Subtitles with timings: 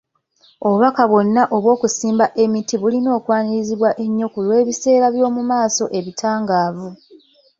[0.65, 6.89] Obubaka bwonna obw'okusimba emiti bulina okwanirizibwa ennyo ku lw'ebiseera by'omu maaso ebitangaavu.